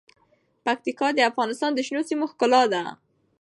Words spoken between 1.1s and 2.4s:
د افغانستان د شنو سیمو